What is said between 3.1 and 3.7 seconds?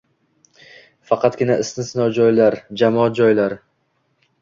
joylari.